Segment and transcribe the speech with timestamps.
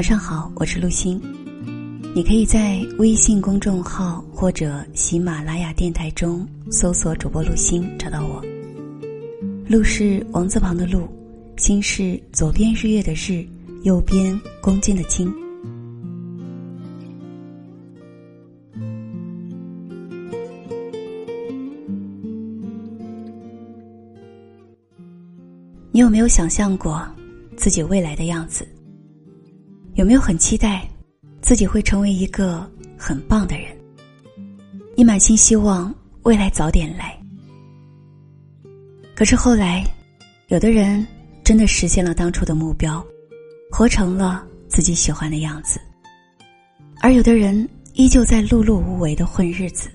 [0.00, 1.20] 晚上好，我是陆欣。
[2.14, 8.42] 你可以在微信公众号或者喜马拉雅电台中搜索主播陆欣，找到我。
[9.68, 11.06] 陆是王字旁的陆，
[11.58, 13.46] 心是左边日月的日，
[13.82, 15.30] 右边弓箭的敬。
[25.92, 27.06] 你有没有想象过
[27.54, 28.66] 自己未来的样子？
[30.00, 30.88] 有没有很期待
[31.42, 33.76] 自己会成为一个很棒的人？
[34.96, 37.14] 你满心希望未来早点来。
[39.14, 39.84] 可是后来，
[40.48, 41.06] 有的人
[41.44, 43.04] 真的实现了当初的目标，
[43.70, 45.78] 活成了自己喜欢的样子；
[47.02, 49.90] 而有的人依旧在碌碌无为的混日子。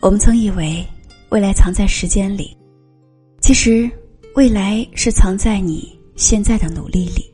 [0.00, 0.84] 我们曾以为
[1.28, 2.56] 未来藏在时间里，
[3.40, 3.88] 其实。
[4.34, 7.31] 未来是藏在你现在的努力里。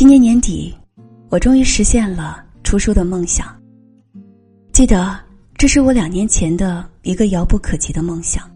[0.00, 0.74] 今年年底，
[1.28, 3.54] 我终于实现了出书的梦想。
[4.72, 5.20] 记得
[5.58, 8.50] 这是我两年前的一个遥不可及的梦想。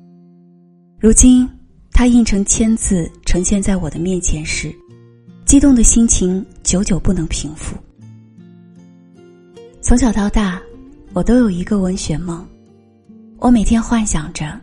[0.98, 1.46] 如今，
[1.92, 4.74] 它印成签字呈现在我的面前时，
[5.44, 7.76] 激动的心情久久不能平复。
[9.82, 10.58] 从小到大，
[11.12, 12.42] 我都有一个文学梦，
[13.36, 14.58] 我每天幻想着。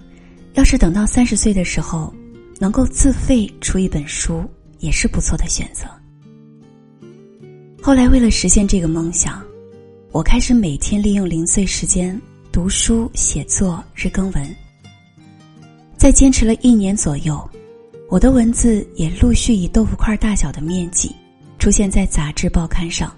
[0.55, 2.11] 要是等到三十岁的时候，
[2.57, 4.43] 能够自费出一本书，
[4.79, 5.85] 也是不错的选择。
[7.83, 9.41] 后来为了实现这个梦想，
[10.11, 12.19] 我开始每天利用零碎时间
[12.51, 14.55] 读书、写作、日更文。
[15.97, 17.43] 在坚持了一年左右，
[18.07, 21.15] 我的文字也陆续以豆腐块大小的面积
[21.57, 23.11] 出现在杂志报刊上。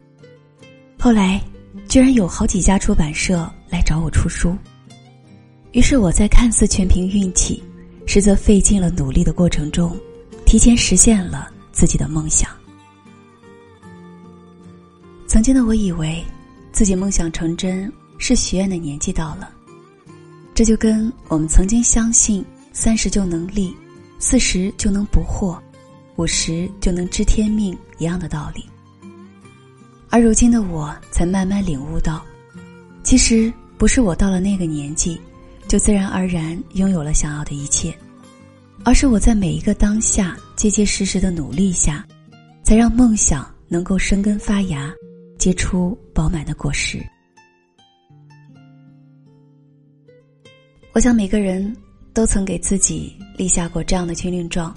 [0.97, 1.43] 后来，
[1.89, 4.55] 居然有好几家出版社来找我出书。
[5.73, 7.61] 于是我在看似全凭运气，
[8.05, 9.93] 实则费尽了努力的过程中，
[10.45, 12.49] 提前实现了自己的梦想。
[15.33, 16.23] 曾经的我以为，
[16.71, 19.49] 自己梦想成真是许愿的年纪到了，
[20.53, 23.75] 这就跟我们曾经相信三十就能立，
[24.19, 25.57] 四十就能不惑，
[26.17, 28.63] 五十就能知天命一样的道理。
[30.11, 32.23] 而如今的我才慢慢领悟到，
[33.01, 35.19] 其实不是我到了那个年纪。
[35.67, 37.91] 就自然而然拥有了想要的一切，
[38.83, 42.05] 而是我在每一个当下结结实实的努力下，
[42.61, 44.93] 才让梦想能够生根发芽，
[45.43, 47.05] 结出饱满的果实。
[50.93, 51.75] 我想每个人
[52.13, 54.73] 都曾给自己立下过这样的军令状，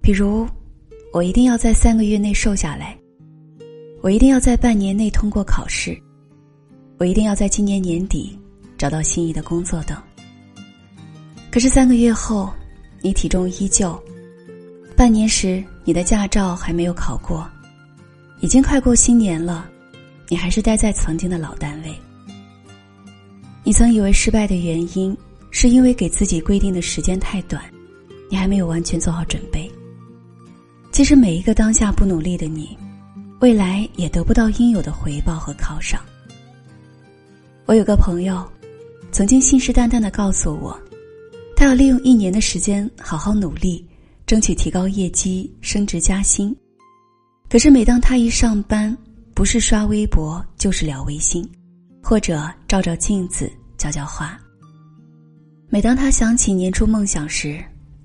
[0.00, 0.46] 比如，
[1.12, 2.96] 我一定要在三个月内瘦下来，
[4.00, 6.00] 我一定要在半年内通过考试，
[6.96, 8.38] 我一定要在今年年底。
[8.78, 10.00] 找到心仪的工作等。
[11.50, 12.48] 可是三个月后，
[13.00, 14.00] 你体重依旧；
[14.96, 17.42] 半年时，你的驾照还没有考过；
[18.40, 19.68] 已经快过新年了，
[20.28, 21.94] 你还是待在曾经的老单位。
[23.64, 25.16] 你曾以为失败的原因，
[25.50, 27.62] 是因为给自己规定的时间太短，
[28.30, 29.70] 你还没有完全做好准备。
[30.92, 32.76] 其实每一个当下不努力的你，
[33.40, 36.00] 未来也得不到应有的回报和犒赏。
[37.66, 38.46] 我有个朋友。
[39.10, 40.78] 曾经信誓旦旦的告诉我，
[41.56, 43.82] 他要利用一年的时间好好努力，
[44.26, 46.54] 争取提高业绩、升职加薪。
[47.48, 48.94] 可是每当他一上班，
[49.34, 51.48] 不是刷微博，就是聊微信，
[52.02, 54.38] 或者照照镜子、浇浇花。
[55.70, 57.58] 每当他想起年初梦想时，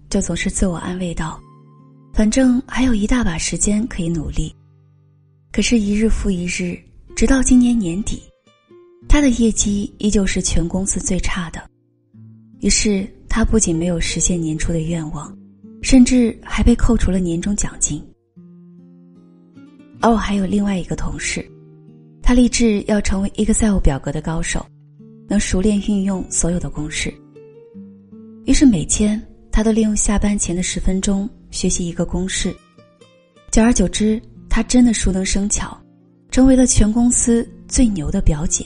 [0.09, 1.37] 就总是自我安慰道
[2.15, 4.55] ：“反正还有一大把时间可以努力。”
[5.51, 6.79] 可是，一日复一日，
[7.13, 8.23] 直到今年年底。
[9.09, 11.61] 他的业绩依旧是全公司最差的，
[12.61, 15.37] 于是他不仅没有实现年初的愿望，
[15.81, 18.01] 甚至还被扣除了年终奖金。
[20.03, 21.49] 而我还有另外一个同事，
[22.21, 24.65] 他立志要成为 Excel 表格的高手，
[25.29, 27.11] 能熟练运用所有的公式。
[28.43, 29.19] 于是每天
[29.49, 32.53] 他都利用下班前的十分钟学习一个公式，
[33.49, 35.81] 久而久之，他真的熟能生巧，
[36.29, 38.65] 成为了全公司最牛的表姐。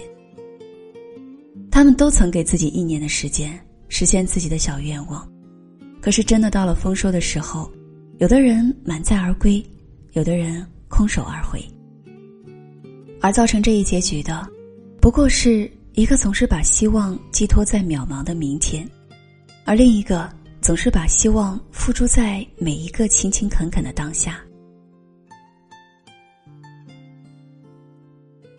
[1.69, 5.31] 他们都曾给自己一年的时间实现自己的小愿望，
[6.01, 7.72] 可是真的到了丰收的时候，
[8.18, 9.63] 有的人满载而归，
[10.13, 10.66] 有的人
[10.98, 11.64] 空手而回。
[13.22, 14.48] 而造成这一结局的，
[15.00, 18.90] 不过是一个总是把希望寄托在渺茫的明天，
[19.64, 20.28] 而另一个
[20.60, 24.40] 总是把希望付诸在每一个勤勤恳恳的当下。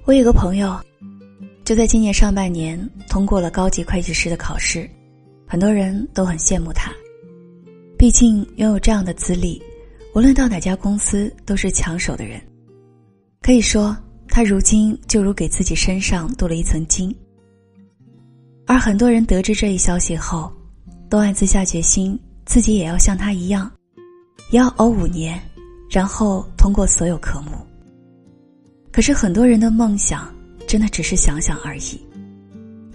[0.05, 0.79] 我有个朋友。
[1.64, 2.79] 就在今年上半年，
[3.11, 4.88] 通过了高级会计师的考试，
[5.46, 6.90] 很多人都很羡慕他。
[7.99, 9.61] 毕竟拥有这样的资历，
[10.18, 12.42] 无论到哪家公司都是抢手的人。
[13.40, 17.14] 可以说，他如今就如给自己身上镀了一层金。
[18.66, 20.52] 而很多人得知这一消息后，
[21.08, 23.70] 都暗自下决心，自己也要像他一样，
[24.50, 25.40] 也要熬五年，
[25.88, 27.52] 然后通过所有科目。
[28.90, 30.34] 可是很多人的梦想，
[30.66, 32.04] 真的只是想想而已，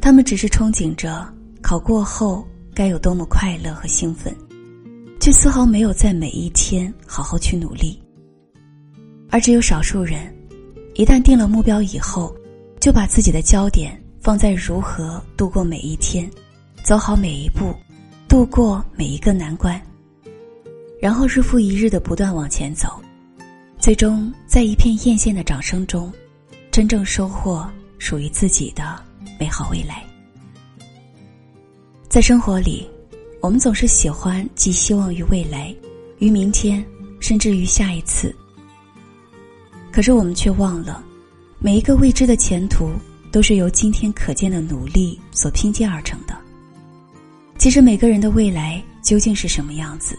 [0.02, 1.26] 他们只是憧憬着
[1.62, 4.36] 考过后该有多么快乐和兴奋，
[5.24, 7.98] 却丝毫没有在每一天好好去努力。
[9.30, 10.20] 而只有少数人，
[10.96, 12.36] 一旦定了目标以后，
[12.82, 16.30] 就把自己的焦点放在如何度过每一天，
[16.84, 17.74] 走好每一步，
[18.28, 19.82] 度过每一个难关，
[21.00, 22.90] 然后日复一日的不断往前走，
[23.80, 26.12] 最终在一片艳羡的掌声中，
[26.70, 27.66] 真正收获
[27.98, 29.02] 属于自己的
[29.40, 30.04] 美好未来。
[32.10, 32.86] 在生活里，
[33.44, 35.76] 我们总是喜欢寄希望于未来，
[36.20, 36.82] 于明天，
[37.20, 38.34] 甚至于下一次。
[39.92, 41.04] 可是我们却忘了，
[41.60, 42.90] 每一个未知的前途
[43.34, 46.34] 都是由今天可见的努力所拼接而成的。
[47.58, 50.18] 其实每个人的未来究竟是什么样子，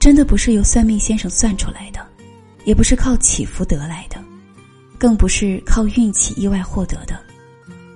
[0.00, 2.04] 真的不是由算命先生算出来的，
[2.64, 4.20] 也不是靠祈福得来的，
[4.98, 7.16] 更不是靠运气意外获得的，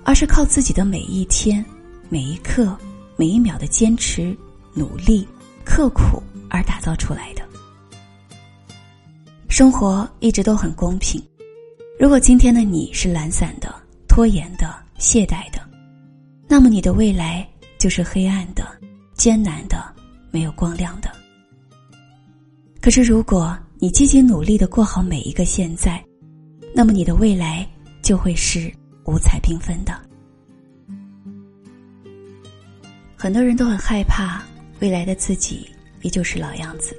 [0.05, 1.65] 而是靠自己的每一天、
[2.09, 2.79] 每一刻、
[3.17, 4.33] 每一秒的坚持、
[4.81, 5.29] 努力、
[5.63, 7.43] 刻苦而打造出来的。
[9.51, 11.23] 生活一直都很公平。
[11.99, 13.75] 如果今天的你是懒散的、
[14.09, 15.61] 拖延的、懈怠的，
[16.49, 17.47] 那么你的未来
[17.77, 18.67] 就是黑暗的、
[19.13, 19.85] 艰难的、
[20.31, 21.11] 没有光亮的。
[22.81, 26.03] 可是，如果你积极努力的过好每一个现在，
[26.75, 27.69] 那么你的未来
[28.01, 28.73] 就会是
[29.05, 29.93] 五彩缤纷的。
[33.15, 34.43] 很多人都很害怕
[34.81, 35.69] 未来的自己
[36.03, 36.97] 依旧是老样子，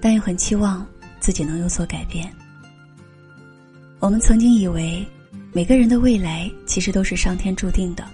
[0.00, 0.86] 但又很期望。
[1.20, 2.32] 自己能有所改变。
[3.98, 5.04] 我们曾经以为，
[5.52, 8.04] 每个人的未来其实都是上天注定的。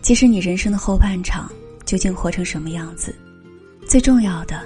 [0.00, 1.50] 其实，你人生的后半场
[1.84, 3.12] 究竟活成什么样子，
[3.88, 4.64] 最重要的，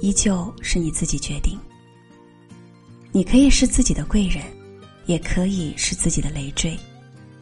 [0.00, 1.56] 依旧是你自己决定。
[3.12, 4.42] 你可以是自己的贵人，
[5.06, 6.76] 也可以是自己的累赘，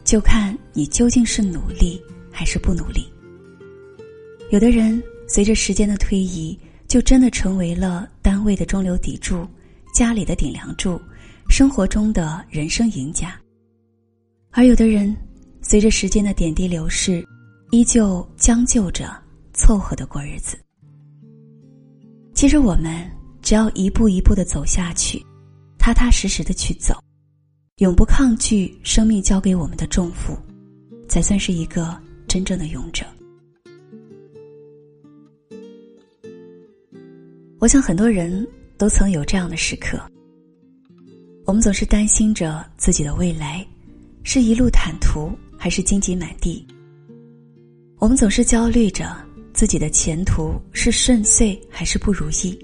[0.03, 1.99] 就看你究竟是努力
[2.31, 3.11] 还是不努力。
[4.51, 6.57] 有的人随着时间的推移。
[6.87, 9.45] 就真的成为了单位的中流砥柱，
[9.91, 11.01] 家里的顶梁柱，
[11.49, 13.35] 生活中的人生赢家。
[14.51, 15.13] 而有的人，
[15.63, 17.25] 随着时间的点滴流逝，
[17.71, 19.11] 依旧将就着
[19.51, 20.55] 凑合的过日子。
[22.35, 25.19] 其实我们只要一步一步的走下去，
[25.79, 26.93] 踏踏实实的去走，
[27.77, 30.37] 永不抗拒生命交给我们的重负，
[31.09, 33.03] 才算是一个真正的勇者。
[37.65, 38.47] 我想很多人
[38.77, 39.99] 都曾有这样的时刻。
[41.45, 43.65] 我们总是担心着自己的未来，
[44.21, 46.63] 是一路坦途还是荆棘满地？
[47.97, 49.17] 我们总是焦虑着
[49.51, 52.55] 自己的前途是顺遂还是不如意？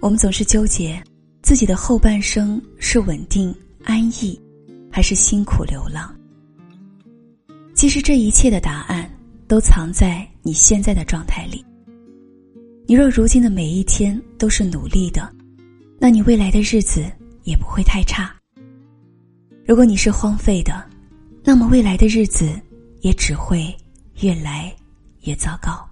[0.00, 0.98] 我们总是纠结
[1.42, 4.40] 自己的后半生是稳定安逸，
[4.90, 6.18] 还是辛苦流浪？
[7.74, 9.06] 其实这一切的答案
[9.46, 11.62] 都藏在你现在的状态里。
[12.88, 15.28] 你若如今的每一天都是努力的，
[15.98, 17.04] 那你未来的日子
[17.42, 18.32] 也不会太差。
[19.66, 20.88] 如果你是荒废的，
[21.42, 22.48] 那么未来的日子
[23.00, 23.74] 也只会
[24.20, 24.72] 越来
[25.22, 25.84] 越糟糕。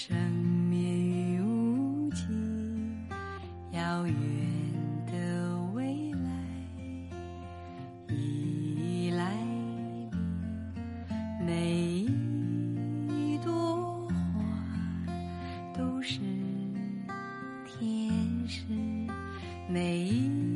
[0.00, 0.16] 生
[0.70, 0.78] 命
[1.10, 3.04] 与无尽，
[3.72, 4.14] 遥远
[5.06, 6.30] 的未来
[8.14, 9.34] 已来
[11.40, 12.06] 临，每
[13.12, 14.14] 一朵花
[15.76, 16.20] 都是
[17.66, 18.14] 天
[18.46, 18.62] 使，
[19.68, 20.47] 每一。